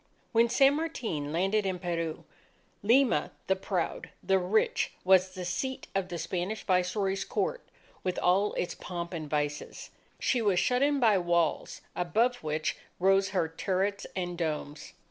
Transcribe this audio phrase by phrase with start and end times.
[0.31, 2.23] When San Martin landed in Peru,
[2.81, 7.61] Lima the proud, the rich, was the seat of the Spanish Viceroy's Court
[8.03, 9.91] with all its pomp and vices.
[10.17, 14.93] She was shut in by walls above which rose her turrets and domes.